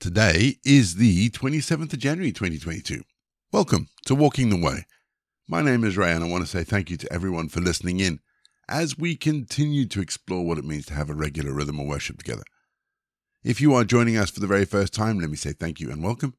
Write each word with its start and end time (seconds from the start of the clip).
Today 0.00 0.56
is 0.64 0.94
the 0.94 1.28
27th 1.28 1.92
of 1.92 1.98
January 1.98 2.32
2022. 2.32 3.02
Welcome 3.52 3.88
to 4.06 4.14
Walking 4.14 4.48
the 4.48 4.56
Way. 4.56 4.86
My 5.46 5.60
name 5.60 5.84
is 5.84 5.98
Ray, 5.98 6.12
and 6.12 6.24
I 6.24 6.26
want 6.26 6.42
to 6.42 6.50
say 6.50 6.64
thank 6.64 6.88
you 6.88 6.96
to 6.96 7.12
everyone 7.12 7.50
for 7.50 7.60
listening 7.60 8.00
in 8.00 8.20
as 8.66 8.96
we 8.96 9.14
continue 9.14 9.84
to 9.88 10.00
explore 10.00 10.46
what 10.46 10.56
it 10.56 10.64
means 10.64 10.86
to 10.86 10.94
have 10.94 11.10
a 11.10 11.14
regular 11.14 11.52
rhythm 11.52 11.78
of 11.78 11.86
worship 11.86 12.16
together. 12.16 12.44
If 13.44 13.60
you 13.60 13.74
are 13.74 13.84
joining 13.84 14.16
us 14.16 14.30
for 14.30 14.40
the 14.40 14.46
very 14.46 14.64
first 14.64 14.94
time, 14.94 15.20
let 15.20 15.28
me 15.28 15.36
say 15.36 15.52
thank 15.52 15.80
you 15.80 15.90
and 15.90 16.02
welcome. 16.02 16.32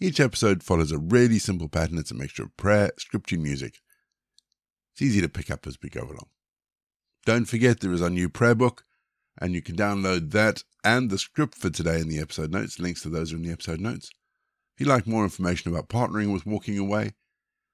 Each 0.00 0.20
episode 0.20 0.62
follows 0.62 0.92
a 0.92 0.98
really 0.98 1.40
simple 1.40 1.68
pattern. 1.68 1.98
It's 1.98 2.12
a 2.12 2.14
mixture 2.14 2.44
of 2.44 2.56
prayer, 2.56 2.92
scripture, 2.96 3.38
music. 3.38 3.80
It's 4.92 5.02
easy 5.02 5.20
to 5.20 5.28
pick 5.28 5.50
up 5.50 5.66
as 5.66 5.78
we 5.82 5.88
go 5.90 6.02
along. 6.02 6.28
Don't 7.26 7.46
forget 7.46 7.80
there 7.80 7.92
is 7.92 8.02
our 8.02 8.08
new 8.08 8.28
prayer 8.28 8.54
book, 8.54 8.84
and 9.40 9.54
you 9.54 9.62
can 9.62 9.76
download 9.76 10.32
that 10.32 10.62
and 10.84 11.10
the 11.10 11.18
script 11.18 11.56
for 11.56 11.70
today 11.70 12.00
in 12.00 12.08
the 12.08 12.18
episode 12.18 12.50
notes. 12.50 12.78
Links 12.78 13.02
to 13.02 13.08
those 13.08 13.32
are 13.32 13.36
in 13.36 13.42
the 13.42 13.52
episode 13.52 13.80
notes. 13.80 14.10
If 14.74 14.80
you'd 14.80 14.88
like 14.88 15.06
more 15.06 15.24
information 15.24 15.72
about 15.72 15.88
partnering 15.88 16.32
with 16.32 16.46
Walking 16.46 16.78
Away, 16.78 17.12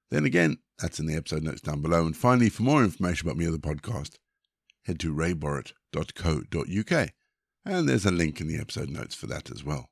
then 0.09 0.25
again, 0.25 0.59
that's 0.79 0.99
in 0.99 1.05
the 1.05 1.15
episode 1.15 1.43
notes 1.43 1.61
down 1.61 1.81
below. 1.81 2.05
And 2.05 2.15
finally, 2.15 2.49
for 2.49 2.63
more 2.63 2.83
information 2.83 3.27
about 3.27 3.37
me 3.37 3.47
or 3.47 3.51
the 3.51 3.57
podcast, 3.57 4.15
head 4.85 4.99
to 5.01 5.13
rayborrett.co.uk. 5.13 7.09
And 7.65 7.89
there's 7.89 8.05
a 8.05 8.11
link 8.11 8.39
in 8.39 8.47
the 8.47 8.59
episode 8.59 8.89
notes 8.89 9.15
for 9.15 9.27
that 9.27 9.51
as 9.51 9.63
well. 9.63 9.89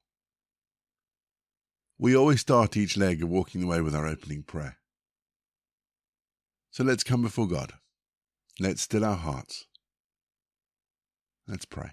We 1.98 2.16
always 2.16 2.42
start 2.42 2.78
each 2.78 2.98
leg 2.98 3.22
of 3.22 3.30
Walking 3.30 3.62
the 3.62 3.68
Way 3.68 3.82
with 3.82 3.96
our 3.96 4.08
opening 4.08 4.44
prayer. 4.44 4.78
So 6.72 6.84
let's 6.84 7.04
come 7.04 7.22
before 7.22 7.48
God. 7.48 7.74
Let's 8.60 8.82
still 8.82 9.06
our 9.06 9.16
hearts. 9.16 9.66
Let's 11.48 11.66
pray. 11.66 11.92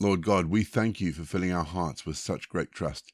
Lord 0.00 0.24
God, 0.24 0.46
we 0.46 0.64
thank 0.64 1.00
you 1.00 1.12
for 1.12 1.22
filling 1.22 1.52
our 1.52 1.64
hearts 1.64 2.04
with 2.04 2.16
such 2.16 2.48
great 2.48 2.72
trust. 2.72 3.12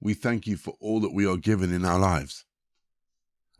We 0.00 0.14
thank 0.14 0.46
you 0.46 0.56
for 0.56 0.74
all 0.80 1.00
that 1.00 1.12
we 1.12 1.26
are 1.26 1.36
given 1.36 1.72
in 1.74 1.84
our 1.84 1.98
lives. 1.98 2.46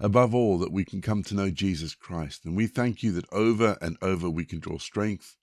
Above 0.00 0.34
all, 0.34 0.58
that 0.58 0.72
we 0.72 0.84
can 0.84 1.02
come 1.02 1.22
to 1.24 1.34
know 1.34 1.50
Jesus 1.50 1.94
Christ. 1.94 2.44
And 2.44 2.56
we 2.56 2.66
thank 2.66 3.02
you 3.02 3.12
that 3.12 3.30
over 3.32 3.76
and 3.80 3.98
over 4.00 4.28
we 4.30 4.44
can 4.44 4.58
draw 4.58 4.78
strength 4.78 5.36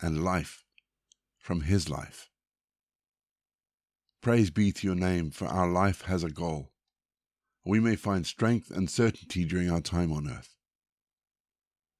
and 0.00 0.24
life 0.24 0.64
from 1.38 1.62
his 1.62 1.88
life. 1.88 2.28
Praise 4.20 4.50
be 4.50 4.72
to 4.72 4.86
your 4.86 4.96
name, 4.96 5.30
for 5.30 5.46
our 5.46 5.68
life 5.68 6.02
has 6.02 6.22
a 6.22 6.30
goal. 6.30 6.70
We 7.64 7.80
may 7.80 7.96
find 7.96 8.26
strength 8.26 8.70
and 8.70 8.90
certainty 8.90 9.44
during 9.44 9.70
our 9.70 9.80
time 9.80 10.12
on 10.12 10.28
earth. 10.28 10.57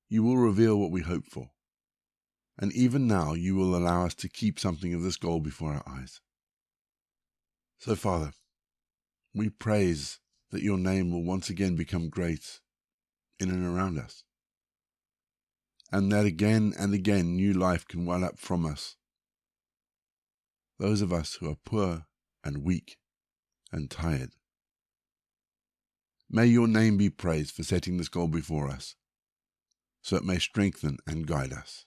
You 0.08 0.22
will 0.22 0.38
reveal 0.38 0.78
what 0.78 0.90
we 0.90 1.02
hope 1.02 1.26
for 1.26 1.50
and 2.58 2.72
even 2.72 3.06
now 3.06 3.34
you 3.34 3.54
will 3.54 3.76
allow 3.76 4.04
us 4.04 4.14
to 4.16 4.28
keep 4.28 4.58
something 4.58 4.92
of 4.92 5.02
this 5.02 5.16
goal 5.16 5.40
before 5.40 5.74
our 5.74 5.84
eyes. 5.86 6.20
So, 7.78 7.94
Father, 7.94 8.32
we 9.32 9.48
praise 9.48 10.18
that 10.50 10.62
your 10.62 10.78
name 10.78 11.12
will 11.12 11.22
once 11.22 11.48
again 11.48 11.76
become 11.76 12.08
great 12.08 12.58
in 13.38 13.50
and 13.50 13.64
around 13.64 13.98
us, 13.98 14.24
and 15.92 16.10
that 16.10 16.26
again 16.26 16.74
and 16.76 16.92
again 16.92 17.36
new 17.36 17.52
life 17.52 17.86
can 17.86 18.04
well 18.04 18.24
up 18.24 18.38
from 18.38 18.66
us. 18.66 18.96
Those 20.80 21.00
of 21.00 21.12
us 21.12 21.34
who 21.34 21.48
are 21.48 21.56
poor 21.64 22.06
and 22.42 22.64
weak 22.64 22.98
and 23.70 23.88
tired. 23.88 24.30
May 26.28 26.46
your 26.46 26.66
name 26.66 26.96
be 26.96 27.10
praised 27.10 27.54
for 27.54 27.62
setting 27.62 27.96
this 27.96 28.08
goal 28.08 28.28
before 28.28 28.68
us, 28.68 28.96
so 30.02 30.16
it 30.16 30.24
may 30.24 30.38
strengthen 30.38 30.98
and 31.06 31.26
guide 31.26 31.52
us. 31.52 31.84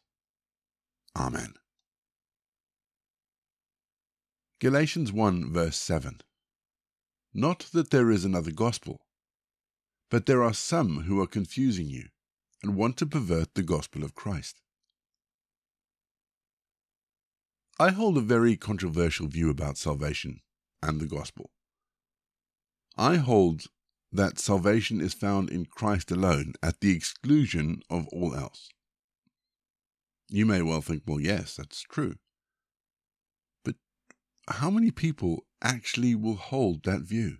Amen. 1.16 1.54
Galatians 4.59 5.12
1 5.12 5.52
verse 5.52 5.78
7 5.78 6.22
Not 7.34 7.67
that 7.73 7.89
there 7.89 8.12
is 8.12 8.23
another 8.23 8.52
gospel, 8.52 9.02
but 10.10 10.26
there 10.26 10.44
are 10.44 10.54
some 10.54 11.04
who 11.04 11.20
are 11.20 11.27
confusing 11.27 11.89
you 11.89 12.10
and 12.61 12.76
want 12.76 12.98
to 12.98 13.05
pervert 13.05 13.55
the 13.55 13.64
gospel 13.64 14.04
of 14.04 14.14
Christ. 14.14 14.61
I 17.80 17.89
hold 17.89 18.17
a 18.17 18.22
very 18.22 18.55
controversial 18.55 19.28
view 19.28 19.49
about 19.49 19.78
salvation 19.78 20.42
and 20.83 20.99
the 20.99 21.08
gospel. 21.08 21.49
I 22.95 23.16
hold 23.16 23.66
that 24.11 24.39
salvation 24.39 24.99
is 24.99 25.14
found 25.14 25.49
in 25.49 25.66
Christ 25.66 26.11
alone 26.11 26.54
at 26.61 26.82
the 26.82 26.95
exclusion 26.95 27.82
of 27.89 28.08
all 28.10 28.36
else. 28.36 28.70
You 30.30 30.45
may 30.45 30.61
well 30.61 30.82
think, 30.82 31.04
well, 31.05 31.20
yes, 31.20 31.55
that's 31.55 31.82
true. 31.82 32.16
But 33.64 33.76
how 34.48 34.70
many 34.70 34.92
people 34.92 35.45
actually 35.61 36.16
will 36.16 36.36
hold 36.36 36.83
that 36.83 37.02
view? 37.02 37.38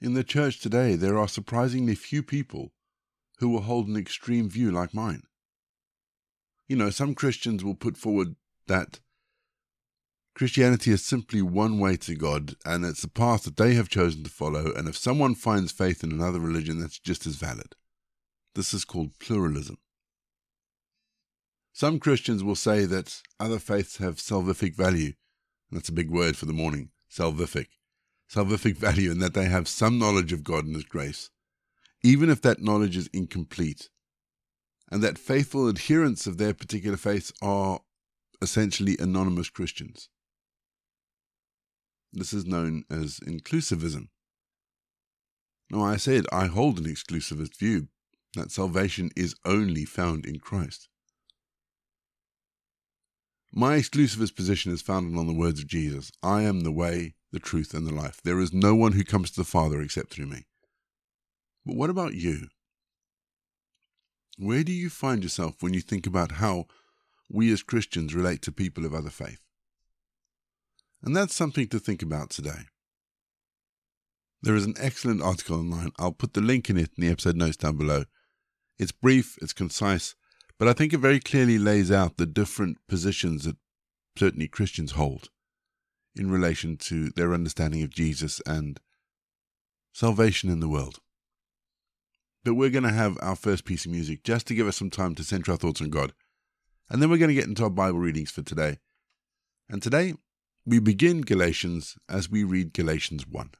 In 0.00 0.14
the 0.14 0.24
church 0.24 0.60
today, 0.60 0.94
there 0.94 1.18
are 1.18 1.28
surprisingly 1.28 1.94
few 1.94 2.22
people 2.22 2.72
who 3.38 3.48
will 3.48 3.62
hold 3.62 3.88
an 3.88 3.96
extreme 3.96 4.48
view 4.48 4.70
like 4.70 4.94
mine. 4.94 5.22
You 6.68 6.76
know, 6.76 6.90
some 6.90 7.14
Christians 7.14 7.64
will 7.64 7.74
put 7.74 7.96
forward 7.96 8.36
that 8.66 9.00
Christianity 10.36 10.90
is 10.90 11.02
simply 11.02 11.40
one 11.40 11.78
way 11.78 11.96
to 11.96 12.14
God, 12.14 12.56
and 12.62 12.84
it's 12.84 13.02
a 13.02 13.08
path 13.08 13.44
that 13.44 13.56
they 13.56 13.72
have 13.72 13.88
chosen 13.88 14.22
to 14.22 14.28
follow, 14.28 14.70
and 14.70 14.86
if 14.86 14.94
someone 14.94 15.34
finds 15.34 15.72
faith 15.72 16.04
in 16.04 16.12
another 16.12 16.40
religion, 16.40 16.78
that's 16.78 16.98
just 16.98 17.26
as 17.26 17.36
valid. 17.36 17.74
This 18.54 18.74
is 18.74 18.84
called 18.84 19.18
pluralism. 19.18 19.78
Some 21.72 21.98
Christians 21.98 22.44
will 22.44 22.54
say 22.54 22.84
that 22.84 23.22
other 23.40 23.58
faiths 23.58 23.96
have 23.96 24.16
salvific 24.16 24.74
value. 24.76 25.14
and 25.70 25.78
That's 25.78 25.88
a 25.88 25.94
big 25.94 26.10
word 26.10 26.36
for 26.36 26.44
the 26.44 26.52
morning, 26.52 26.90
salvific. 27.10 27.68
Salvific 28.30 28.76
value 28.76 29.10
in 29.12 29.20
that 29.20 29.32
they 29.32 29.46
have 29.46 29.66
some 29.66 29.98
knowledge 29.98 30.34
of 30.34 30.44
God 30.44 30.66
and 30.66 30.74
His 30.74 30.84
grace, 30.84 31.30
even 32.02 32.28
if 32.28 32.42
that 32.42 32.60
knowledge 32.60 32.98
is 32.98 33.08
incomplete, 33.14 33.88
and 34.92 35.02
that 35.02 35.16
faithful 35.16 35.66
adherents 35.66 36.26
of 36.26 36.36
their 36.36 36.52
particular 36.52 36.98
faiths 36.98 37.32
are 37.40 37.80
essentially 38.42 38.98
anonymous 39.00 39.48
Christians. 39.48 40.10
This 42.12 42.32
is 42.32 42.46
known 42.46 42.84
as 42.90 43.20
inclusivism. 43.20 44.08
Now, 45.70 45.82
I 45.82 45.96
said 45.96 46.26
I 46.32 46.46
hold 46.46 46.78
an 46.78 46.84
exclusivist 46.84 47.56
view 47.56 47.88
that 48.34 48.52
salvation 48.52 49.10
is 49.16 49.34
only 49.44 49.84
found 49.84 50.24
in 50.24 50.38
Christ. 50.38 50.88
My 53.52 53.78
exclusivist 53.78 54.36
position 54.36 54.72
is 54.72 54.82
founded 54.82 55.18
on 55.18 55.26
the 55.26 55.32
words 55.32 55.60
of 55.60 55.66
Jesus 55.66 56.12
I 56.22 56.42
am 56.42 56.60
the 56.60 56.72
way, 56.72 57.14
the 57.32 57.38
truth, 57.38 57.74
and 57.74 57.86
the 57.86 57.94
life. 57.94 58.20
There 58.22 58.40
is 58.40 58.52
no 58.52 58.74
one 58.74 58.92
who 58.92 59.04
comes 59.04 59.30
to 59.30 59.40
the 59.40 59.44
Father 59.44 59.80
except 59.80 60.10
through 60.10 60.26
me. 60.26 60.44
But 61.64 61.76
what 61.76 61.90
about 61.90 62.14
you? 62.14 62.48
Where 64.38 64.62
do 64.62 64.72
you 64.72 64.90
find 64.90 65.22
yourself 65.22 65.62
when 65.62 65.72
you 65.72 65.80
think 65.80 66.06
about 66.06 66.32
how 66.32 66.66
we 67.30 67.50
as 67.52 67.62
Christians 67.62 68.14
relate 68.14 68.42
to 68.42 68.52
people 68.52 68.84
of 68.84 68.94
other 68.94 69.10
faith? 69.10 69.45
And 71.02 71.16
that's 71.16 71.34
something 71.34 71.68
to 71.68 71.78
think 71.78 72.02
about 72.02 72.30
today. 72.30 72.66
There 74.42 74.54
is 74.54 74.64
an 74.64 74.74
excellent 74.78 75.22
article 75.22 75.58
online. 75.58 75.92
I'll 75.98 76.12
put 76.12 76.34
the 76.34 76.40
link 76.40 76.70
in 76.70 76.76
it 76.76 76.90
in 76.96 77.04
the 77.04 77.10
episode 77.10 77.36
notes 77.36 77.56
down 77.56 77.76
below. 77.76 78.04
It's 78.78 78.92
brief, 78.92 79.36
it's 79.40 79.52
concise, 79.52 80.14
but 80.58 80.68
I 80.68 80.72
think 80.72 80.92
it 80.92 80.98
very 80.98 81.20
clearly 81.20 81.58
lays 81.58 81.90
out 81.90 82.16
the 82.16 82.26
different 82.26 82.78
positions 82.88 83.44
that 83.44 83.56
certainly 84.16 84.48
Christians 84.48 84.92
hold 84.92 85.30
in 86.14 86.30
relation 86.30 86.76
to 86.76 87.10
their 87.10 87.34
understanding 87.34 87.82
of 87.82 87.90
Jesus 87.90 88.40
and 88.46 88.80
salvation 89.92 90.50
in 90.50 90.60
the 90.60 90.68
world. 90.68 91.00
But 92.44 92.54
we're 92.54 92.70
going 92.70 92.84
to 92.84 92.92
have 92.92 93.18
our 93.20 93.36
first 93.36 93.64
piece 93.64 93.84
of 93.84 93.90
music 93.90 94.22
just 94.22 94.46
to 94.46 94.54
give 94.54 94.68
us 94.68 94.76
some 94.76 94.90
time 94.90 95.14
to 95.16 95.24
center 95.24 95.52
our 95.52 95.58
thoughts 95.58 95.82
on 95.82 95.90
God. 95.90 96.12
And 96.88 97.02
then 97.02 97.10
we're 97.10 97.18
going 97.18 97.28
to 97.28 97.34
get 97.34 97.48
into 97.48 97.64
our 97.64 97.70
Bible 97.70 97.98
readings 97.98 98.30
for 98.30 98.42
today. 98.42 98.78
And 99.68 99.82
today, 99.82 100.14
we 100.68 100.80
begin 100.80 101.20
Galatians 101.20 101.96
as 102.08 102.28
we 102.28 102.42
read 102.42 102.72
Galatians 102.72 103.24
1. 103.24 103.50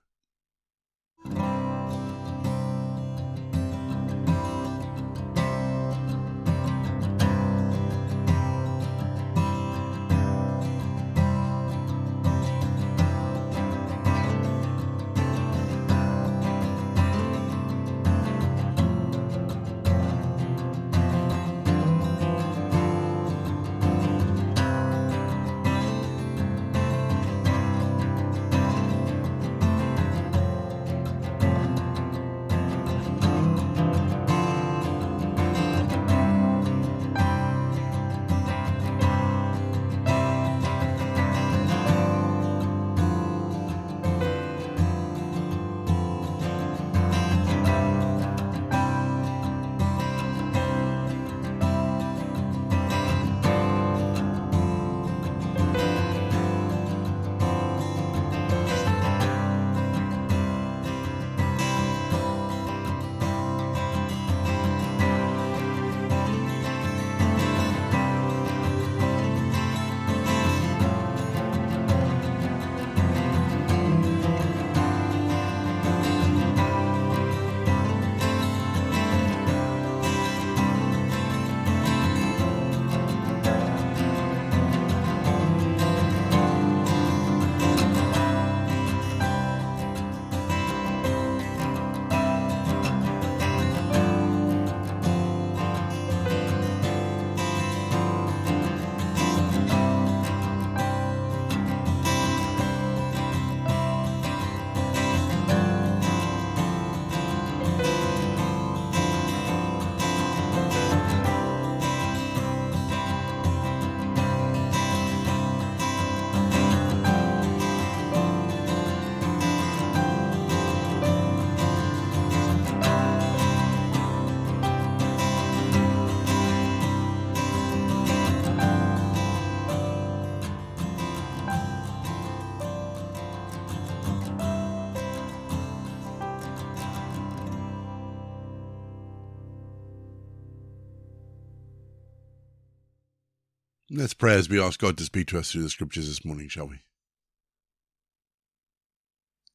Let's 143.97 144.13
pray 144.13 144.35
as 144.35 144.51
we 144.51 144.61
ask 144.61 144.79
God 144.79 144.99
to 144.99 145.05
speak 145.05 145.29
to 145.29 145.39
us 145.39 145.51
through 145.51 145.63
the 145.63 145.71
scriptures 145.71 146.07
this 146.07 146.23
morning, 146.23 146.49
shall 146.49 146.69
we? 146.69 146.81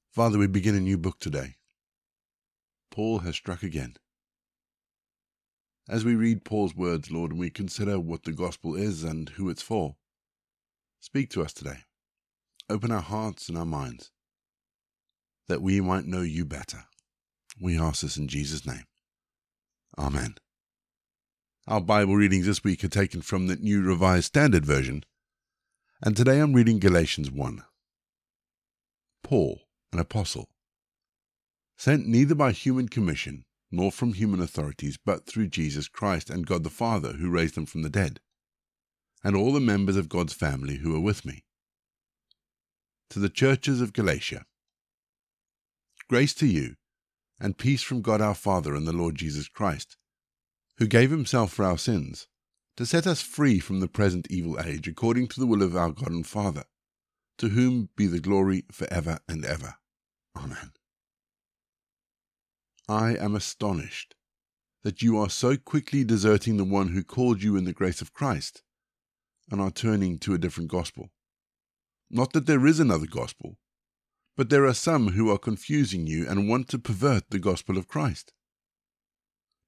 Father, 0.10 0.40
we 0.40 0.48
begin 0.48 0.74
a 0.74 0.80
new 0.80 0.98
book 0.98 1.20
today. 1.20 1.58
Paul 2.90 3.20
has 3.20 3.36
struck 3.36 3.62
again. 3.62 3.98
As 5.88 6.04
we 6.04 6.16
read 6.16 6.44
Paul's 6.44 6.76
words, 6.76 7.12
Lord, 7.12 7.30
and 7.30 7.40
we 7.40 7.52
consider 7.52 8.00
what 8.00 8.24
the 8.24 8.32
gospel 8.32 8.74
is 8.74 9.04
and 9.04 9.30
who 9.30 9.48
it's 9.48 9.62
for, 9.62 9.98
speak 11.00 11.30
to 11.30 11.44
us 11.44 11.54
today. 11.54 11.82
Open 12.68 12.92
our 12.92 13.00
hearts 13.00 13.48
and 13.48 13.56
our 13.56 13.64
minds 13.64 14.10
that 15.50 15.62
we 15.62 15.82
might 15.82 16.06
know 16.06 16.22
you 16.22 16.46
better. 16.46 16.86
We 17.62 17.78
ask 17.78 18.02
this 18.02 18.18
in 18.18 18.28
Jesus' 18.28 18.66
name. 18.66 18.86
Amen. 20.00 20.34
Our 21.72 21.80
Bible 21.80 22.18
readings 22.18 22.48
this 22.48 22.66
week 22.66 22.84
are 22.84 22.90
taken 22.90 23.22
from 23.22 23.48
the 23.48 23.56
New 23.56 23.82
Revised 23.82 24.26
Standard 24.26 24.66
Version, 24.66 25.06
and 26.02 26.18
today 26.18 26.40
I'm 26.40 26.52
reading 26.52 26.80
Galatians 26.80 27.32
1. 27.32 27.64
Paul, 29.24 29.62
an 29.94 30.00
apostle, 30.00 30.50
sent 31.78 32.06
neither 32.06 32.36
by 32.36 32.52
human 32.52 32.90
commission 32.90 33.46
nor 33.72 33.90
from 33.90 34.12
human 34.12 34.42
authorities, 34.42 34.98
but 34.98 35.26
through 35.26 35.48
Jesus 35.48 35.88
Christ 35.88 36.30
and 36.30 36.46
God 36.46 36.66
the 36.66 36.70
Father, 36.70 37.14
who 37.14 37.30
raised 37.30 37.56
him 37.56 37.66
from 37.66 37.84
the 37.84 37.90
dead, 37.90 38.20
and 39.24 39.38
all 39.38 39.54
the 39.54 39.62
members 39.62 39.96
of 39.96 40.10
God's 40.10 40.34
family 40.34 40.80
who 40.80 40.94
are 40.94 41.00
with 41.00 41.24
me. 41.24 41.46
To 43.12 43.20
the 43.20 43.30
churches 43.30 43.80
of 43.80 43.94
Galatia, 43.94 44.46
grace 46.10 46.34
to 46.34 46.48
you, 46.48 46.76
and 47.40 47.58
peace 47.58 47.82
from 47.82 48.02
God 48.02 48.20
our 48.20 48.36
Father 48.36 48.76
and 48.76 48.86
the 48.86 48.92
Lord 48.92 49.16
Jesus 49.16 49.48
Christ, 49.48 49.96
who 50.82 50.88
gave 50.88 51.12
himself 51.12 51.54
for 51.54 51.64
our 51.64 51.78
sins, 51.78 52.28
to 52.76 52.88
set 52.88 53.06
us 53.06 53.22
free 53.22 53.60
from 53.60 53.82
the 53.82 53.88
present 53.88 54.26
evil 54.32 54.60
age, 54.60 54.88
according 54.88 55.28
to 55.28 55.40
the 55.40 55.46
will 55.46 55.62
of 55.62 55.76
our 55.76 55.92
God 55.92 56.10
and 56.10 56.26
Father, 56.26 56.64
to 57.38 57.50
whom 57.50 57.90
be 57.96 58.08
the 58.08 58.20
glory 58.20 58.66
for 58.72 58.92
ever 58.92 59.20
and 59.30 59.46
ever. 59.46 59.76
Amen. 60.36 60.72
I 62.90 63.16
am 63.16 63.36
astonished 63.36 64.16
that 64.82 65.04
you 65.04 65.20
are 65.20 65.30
so 65.30 65.56
quickly 65.56 66.04
deserting 66.04 66.58
the 66.58 66.66
one 66.66 66.88
who 66.88 67.04
called 67.04 67.44
you 67.44 67.56
in 67.56 67.66
the 67.66 67.74
grace 67.74 68.02
of 68.02 68.12
Christ 68.12 68.64
and 69.52 69.62
are 69.62 69.70
turning 69.70 70.18
to 70.18 70.34
a 70.34 70.40
different 70.40 70.72
gospel. 70.72 71.12
Not 72.10 72.34
that 72.34 72.48
there 72.48 72.66
is 72.66 72.80
another 72.80 73.06
gospel, 73.06 73.60
but 74.36 74.50
there 74.50 74.66
are 74.66 74.74
some 74.74 75.10
who 75.10 75.30
are 75.30 75.38
confusing 75.38 76.08
you 76.08 76.28
and 76.28 76.50
want 76.50 76.70
to 76.70 76.80
pervert 76.80 77.30
the 77.30 77.38
gospel 77.38 77.78
of 77.78 77.88
Christ. 77.88 78.34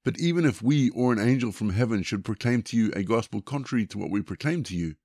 But 0.04 0.18
even 0.18 0.44
if 0.44 0.62
we 0.62 0.90
or 0.90 1.12
an 1.12 1.18
angel 1.18 1.50
from 1.50 1.70
heaven 1.70 2.02
should 2.02 2.24
proclaim 2.24 2.62
to 2.64 2.76
you 2.76 2.92
a 2.94 3.02
gospel 3.02 3.40
contrary 3.40 3.86
to 3.86 3.98
what 3.98 4.10
we 4.10 4.20
proclaim 4.20 4.62
to 4.64 4.76
you, 4.76 4.96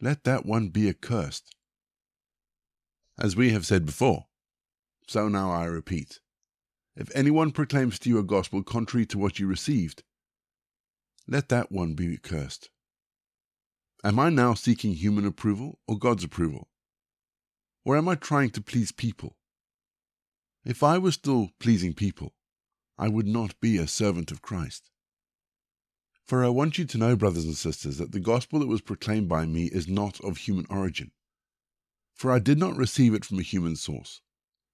let 0.00 0.24
that 0.24 0.46
one 0.46 0.68
be 0.68 0.88
accursed. 0.88 1.54
As 3.18 3.36
we 3.36 3.50
have 3.50 3.66
said 3.66 3.84
before, 3.84 4.26
so 5.06 5.28
now 5.28 5.50
I 5.50 5.64
repeat 5.64 6.20
if 6.94 7.10
anyone 7.14 7.52
proclaims 7.52 7.98
to 8.00 8.10
you 8.10 8.18
a 8.18 8.22
gospel 8.22 8.62
contrary 8.62 9.06
to 9.06 9.18
what 9.18 9.38
you 9.38 9.46
received, 9.46 10.02
let 11.26 11.48
that 11.48 11.72
one 11.72 11.94
be 11.94 12.12
accursed. 12.12 12.68
Am 14.04 14.18
I 14.18 14.28
now 14.28 14.54
seeking 14.54 14.94
human 14.94 15.24
approval 15.24 15.78
or 15.88 15.98
God's 15.98 16.24
approval? 16.24 16.68
Or 17.84 17.96
am 17.96 18.08
I 18.08 18.14
trying 18.16 18.50
to 18.50 18.60
please 18.60 18.92
people? 18.92 19.36
If 20.64 20.82
I 20.82 20.98
were 20.98 21.12
still 21.12 21.50
pleasing 21.58 21.94
people, 21.94 22.34
I 23.02 23.08
would 23.08 23.26
not 23.26 23.58
be 23.60 23.76
a 23.76 23.86
servant 23.86 24.30
of 24.30 24.42
Christ. 24.42 24.90
For 26.24 26.44
I 26.44 26.48
want 26.48 26.78
you 26.78 26.84
to 26.84 26.98
know, 26.98 27.16
brothers 27.16 27.44
and 27.44 27.56
sisters, 27.56 27.98
that 27.98 28.12
the 28.12 28.20
gospel 28.20 28.60
that 28.60 28.68
was 28.68 28.80
proclaimed 28.80 29.28
by 29.28 29.44
me 29.44 29.64
is 29.66 29.88
not 29.88 30.20
of 30.20 30.36
human 30.36 30.66
origin. 30.70 31.10
For 32.14 32.30
I 32.30 32.38
did 32.38 32.58
not 32.58 32.76
receive 32.76 33.14
it 33.14 33.24
from 33.24 33.38
a 33.38 33.42
human 33.42 33.76
source 33.76 34.20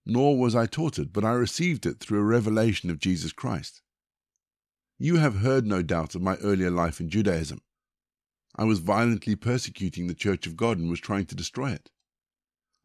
nor 0.08 0.38
was 0.38 0.56
I 0.56 0.64
taught 0.64 0.99
it, 0.99 1.12
but 1.12 1.25
I 1.25 1.32
received 1.32 1.85
it 1.85 2.00
through 2.00 2.20
a 2.20 2.25
revelation 2.25 2.88
of 2.88 2.99
Jesus 2.99 3.30
Christ. 3.30 3.82
You 4.99 5.16
have 5.16 5.40
heard, 5.40 5.66
no 5.66 5.82
doubt, 5.82 6.14
of 6.14 6.23
my 6.23 6.37
earlier 6.37 6.70
life 6.70 6.99
in 6.99 7.11
Judaism. 7.11 7.61
I 8.56 8.64
was 8.64 8.78
violently 8.78 9.37
persecuting 9.37 10.06
the 10.06 10.14
Church 10.14 10.47
of 10.47 10.56
God 10.56 10.78
and 10.78 10.88
was 10.88 10.99
trying 10.99 11.26
to 11.26 11.35
destroy 11.35 11.73
it. 11.73 11.90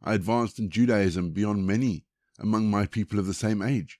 I 0.02 0.14
advanced 0.14 0.58
in 0.58 0.68
Judaism 0.68 1.30
beyond 1.30 1.66
many 1.66 2.04
among 2.38 2.70
my 2.70 2.86
people 2.86 3.18
of 3.18 3.26
the 3.26 3.34
same 3.34 3.62
age, 3.62 3.98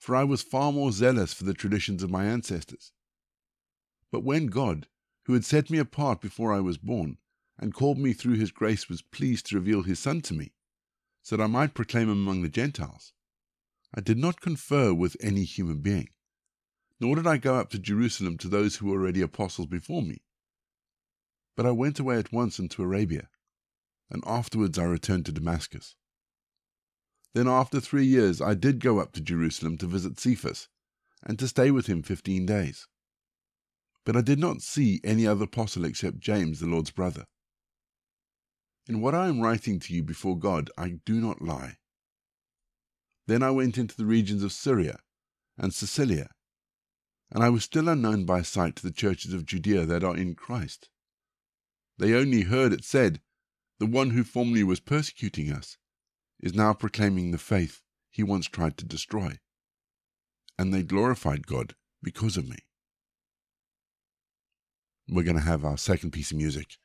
for 0.00 0.16
I 0.16 0.24
was 0.24 0.42
far 0.42 0.72
more 0.72 0.92
zealous 0.92 1.34
for 1.34 1.44
the 1.44 1.52
traditions 1.52 2.02
of 2.02 2.10
my 2.10 2.24
ancestors. 2.24 2.92
But 4.10 4.24
when 4.24 4.46
God, 4.46 4.88
who 5.24 5.34
had 5.34 5.44
set 5.44 5.68
me 5.68 5.78
apart 5.78 6.22
before 6.22 6.52
I 6.54 6.60
was 6.60 6.78
born, 6.78 7.18
and 7.58 7.74
called 7.74 7.98
me 7.98 8.14
through 8.14 8.36
his 8.36 8.50
grace, 8.50 8.88
was 8.88 9.02
pleased 9.02 9.46
to 9.46 9.56
reveal 9.56 9.82
his 9.82 9.98
Son 9.98 10.22
to 10.22 10.34
me, 10.34 10.54
so 11.22 11.36
that 11.36 11.42
I 11.44 11.46
might 11.46 11.74
proclaim 11.74 12.08
him 12.08 12.22
among 12.22 12.40
the 12.40 12.48
Gentiles. 12.48 13.12
I 13.94 14.00
did 14.00 14.16
not 14.16 14.40
confer 14.40 14.94
with 14.94 15.18
any 15.20 15.44
human 15.44 15.80
being, 15.80 16.08
nor 16.98 17.16
did 17.16 17.26
I 17.26 17.36
go 17.36 17.56
up 17.56 17.68
to 17.70 17.78
Jerusalem 17.78 18.38
to 18.38 18.48
those 18.48 18.76
who 18.76 18.86
were 18.86 19.00
already 19.00 19.20
apostles 19.20 19.66
before 19.66 20.02
me. 20.02 20.22
But 21.56 21.66
I 21.66 21.72
went 21.72 21.98
away 21.98 22.18
at 22.18 22.32
once 22.32 22.58
into 22.58 22.82
Arabia, 22.82 23.28
and 24.08 24.24
afterwards 24.26 24.78
I 24.78 24.84
returned 24.84 25.26
to 25.26 25.32
Damascus. 25.32 25.94
Then 27.32 27.46
after 27.46 27.80
three 27.80 28.06
years 28.06 28.40
I 28.40 28.54
did 28.54 28.80
go 28.80 28.98
up 28.98 29.12
to 29.12 29.20
Jerusalem 29.20 29.78
to 29.78 29.86
visit 29.86 30.18
Cephas, 30.18 30.68
and 31.22 31.38
to 31.38 31.46
stay 31.46 31.70
with 31.70 31.86
him 31.86 32.02
fifteen 32.02 32.46
days. 32.46 32.88
But 34.04 34.16
I 34.16 34.22
did 34.22 34.38
not 34.38 34.62
see 34.62 35.00
any 35.04 35.26
other 35.26 35.44
apostle 35.44 35.84
except 35.84 36.18
James, 36.18 36.60
the 36.60 36.66
Lord's 36.66 36.90
brother. 36.90 37.26
In 38.86 39.00
what 39.00 39.14
I 39.14 39.28
am 39.28 39.40
writing 39.40 39.78
to 39.80 39.94
you 39.94 40.02
before 40.02 40.38
God, 40.38 40.70
I 40.76 41.00
do 41.04 41.20
not 41.20 41.42
lie. 41.42 41.76
Then 43.26 43.42
I 43.42 43.50
went 43.50 43.78
into 43.78 43.96
the 43.96 44.06
regions 44.06 44.42
of 44.42 44.52
Syria 44.52 44.98
and 45.56 45.72
Cilicia, 45.72 46.30
and 47.30 47.44
I 47.44 47.50
was 47.50 47.62
still 47.62 47.88
unknown 47.88 48.24
by 48.24 48.42
sight 48.42 48.74
to 48.76 48.82
the 48.82 48.90
churches 48.90 49.32
of 49.32 49.46
Judea 49.46 49.86
that 49.86 50.02
are 50.02 50.16
in 50.16 50.34
Christ. 50.34 50.88
They 51.98 52.14
only 52.14 52.42
heard 52.42 52.72
it 52.72 52.84
said, 52.84 53.20
The 53.78 53.86
one 53.86 54.10
who 54.10 54.24
formerly 54.24 54.64
was 54.64 54.80
persecuting 54.80 55.52
us 55.52 55.76
is 56.42 56.54
now 56.54 56.72
proclaiming 56.72 57.30
the 57.30 57.38
faith 57.38 57.82
he 58.10 58.22
once 58.22 58.46
tried 58.46 58.76
to 58.78 58.84
destroy. 58.84 59.38
And 60.58 60.72
they 60.72 60.82
glorified 60.82 61.46
God 61.46 61.74
because 62.02 62.36
of 62.36 62.48
me. 62.48 62.56
We're 65.08 65.24
going 65.24 65.36
to 65.36 65.42
have 65.42 65.64
our 65.64 65.78
second 65.78 66.12
piece 66.12 66.30
of 66.30 66.36
music 66.36 66.76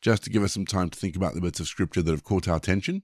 just 0.00 0.24
to 0.24 0.30
give 0.30 0.42
us 0.42 0.52
some 0.52 0.66
time 0.66 0.90
to 0.90 0.98
think 0.98 1.14
about 1.14 1.34
the 1.34 1.40
bits 1.40 1.60
of 1.60 1.68
scripture 1.68 2.02
that 2.02 2.10
have 2.10 2.24
caught 2.24 2.48
our 2.48 2.56
attention. 2.56 3.02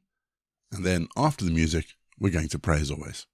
And 0.73 0.85
then 0.85 1.09
after 1.17 1.45
the 1.45 1.51
music, 1.51 1.95
we're 2.19 2.33
going 2.33 2.49
to 2.49 2.59
pray 2.59 2.81
as 2.81 2.91
always. 2.91 3.27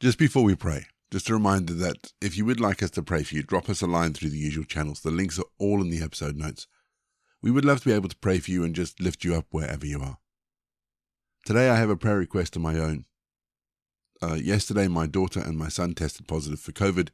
Just 0.00 0.16
before 0.16 0.44
we 0.44 0.54
pray, 0.54 0.86
just 1.10 1.28
a 1.28 1.32
reminder 1.32 1.74
that 1.74 2.12
if 2.20 2.36
you 2.38 2.44
would 2.44 2.60
like 2.60 2.84
us 2.84 2.90
to 2.90 3.02
pray 3.02 3.24
for 3.24 3.34
you, 3.34 3.42
drop 3.42 3.68
us 3.68 3.82
a 3.82 3.86
line 3.86 4.12
through 4.12 4.30
the 4.30 4.38
usual 4.38 4.62
channels. 4.62 5.00
The 5.00 5.10
links 5.10 5.40
are 5.40 5.44
all 5.58 5.82
in 5.82 5.90
the 5.90 6.02
episode 6.02 6.36
notes. 6.36 6.68
We 7.42 7.50
would 7.50 7.64
love 7.64 7.80
to 7.80 7.88
be 7.88 7.94
able 7.94 8.08
to 8.08 8.16
pray 8.16 8.38
for 8.38 8.52
you 8.52 8.62
and 8.62 8.76
just 8.76 9.00
lift 9.00 9.24
you 9.24 9.34
up 9.34 9.46
wherever 9.50 9.84
you 9.84 10.00
are. 10.00 10.18
Today, 11.44 11.68
I 11.68 11.76
have 11.76 11.90
a 11.90 11.96
prayer 11.96 12.18
request 12.18 12.54
of 12.54 12.62
my 12.62 12.78
own. 12.78 13.06
Uh, 14.22 14.34
yesterday, 14.34 14.86
my 14.86 15.08
daughter 15.08 15.40
and 15.40 15.58
my 15.58 15.68
son 15.68 15.94
tested 15.94 16.28
positive 16.28 16.60
for 16.60 16.72
COVID. 16.72 17.08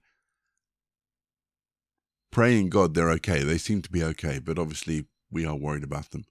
Praying 2.30 2.68
God 2.68 2.92
they're 2.92 3.10
okay. 3.12 3.42
They 3.42 3.58
seem 3.58 3.80
to 3.80 3.90
be 3.90 4.04
okay, 4.04 4.38
but 4.38 4.58
obviously, 4.58 5.06
we 5.30 5.46
are 5.46 5.56
worried 5.56 5.84
about 5.84 6.10
them. 6.10 6.26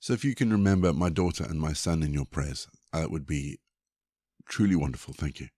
So, 0.00 0.14
if 0.14 0.24
you 0.24 0.34
can 0.34 0.50
remember 0.50 0.94
my 0.94 1.10
daughter 1.10 1.44
and 1.44 1.60
my 1.60 1.74
son 1.74 2.02
in 2.02 2.14
your 2.14 2.26
prayers, 2.26 2.68
that 2.92 3.10
would 3.10 3.26
be 3.26 3.58
truly 4.46 4.76
wonderful. 4.76 5.14
Thank 5.14 5.40
you. 5.40 5.48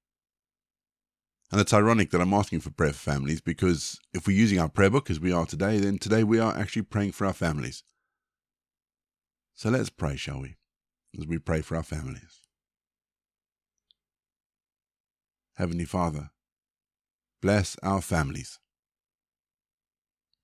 And 1.53 1.61
it's 1.61 1.73
ironic 1.73 2.11
that 2.11 2.21
I'm 2.21 2.35
asking 2.35 2.61
for 2.61 2.71
prayer 2.71 2.93
for 2.93 3.11
families 3.11 3.41
because 3.41 4.01
if 4.13 4.27
we're 4.27 4.37
using 4.37 4.59
our 4.59 4.69
prayer 4.69 4.91
book 4.91 5.11
as 5.11 5.21
we 5.21 5.33
are 5.33 5.47
today, 5.47 5.79
then 5.79 5.99
today 5.99 6.25
we 6.25 6.39
are 6.39 6.57
actually 6.57 6.83
praying 6.83 7.13
for 7.13 7.27
our 7.27 7.33
families. 7.33 7.85
So 9.55 9.71
let's 9.71 9.91
pray, 9.91 10.17
shall 10.17 10.41
we, 10.41 10.57
as 11.19 11.27
we 11.27 11.39
pray 11.39 11.61
for 11.61 11.77
our 11.77 11.85
families. 11.85 12.41
Heavenly 15.57 15.85
Father, 15.85 16.31
bless 17.41 17.77
our 17.83 18.01
families. 18.03 18.59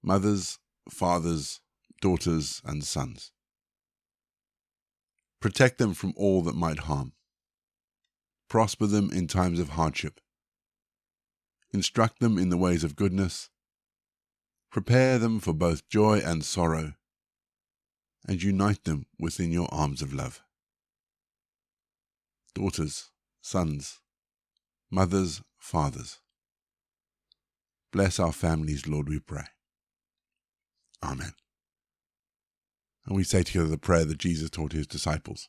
Mothers, 0.02 0.61
fathers, 0.88 1.61
daughters, 2.00 2.62
and 2.64 2.85
sons. 2.85 3.32
Protect 5.40 5.78
them 5.78 5.94
from 5.94 6.14
all 6.16 6.42
that 6.42 6.54
might 6.54 6.80
harm. 6.80 7.12
Prosper 8.50 8.87
them 8.87 9.11
in 9.11 9.26
times 9.26 9.59
of 9.59 9.71
hardship 9.71 10.21
instruct 11.73 12.21
them 12.21 12.38
in 12.38 12.49
the 12.49 12.57
ways 12.57 12.85
of 12.85 12.97
goodness, 12.97 13.49
prepare 14.71 15.19
them 15.19 15.40
for 15.40 15.52
both 15.52 15.88
joy 15.88 16.19
and 16.19 16.45
sorrow, 16.45 16.95
and 18.26 18.42
unite 18.42 18.85
them 18.85 19.07
within 19.19 19.50
your 19.52 19.69
arms 19.73 20.02
of 20.02 20.12
love. 20.12 20.42
Daughters, 22.54 23.11
sons, 23.40 24.00
mothers, 24.90 25.42
fathers, 25.59 26.19
bless 27.92 28.19
our 28.19 28.33
families, 28.33 28.87
Lord, 28.87 29.09
we 29.09 29.21
pray. 29.21 29.47
Amen. 31.02 31.33
And 33.07 33.16
we 33.16 33.25
say 33.25 33.42
together 33.42 33.69
the 33.69 33.78
prayer 33.78 34.04
that 34.04 34.19
Jesus 34.19 34.50
taught 34.50 34.73
his 34.73 34.87
disciples. 34.87 35.49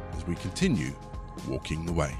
as 0.21 0.27
we 0.27 0.35
continue 0.35 0.93
walking 1.47 1.85
the 1.85 1.93
way. 1.93 2.15